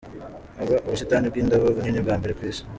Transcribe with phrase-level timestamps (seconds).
[0.57, 2.63] Haba ubusitani bw’indabo bunini bwa mbere ku isi.